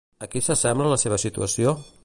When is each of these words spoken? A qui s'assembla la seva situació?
A 0.27 0.29
qui 0.35 0.41
s'assembla 0.45 0.89
la 0.93 0.99
seva 1.03 1.21
situació? 1.27 1.77